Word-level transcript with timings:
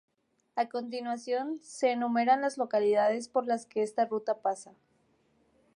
A 0.55 0.67
continuación 0.67 1.59
se 1.61 1.91
enumeran 1.91 2.41
las 2.41 2.57
localidades 2.57 3.29
por 3.29 3.45
las 3.45 3.67
que 3.67 3.83
esta 3.83 4.03
ruta 4.05 4.41
pasa. 4.41 4.73